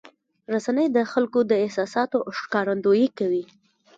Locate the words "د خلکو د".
0.95-1.53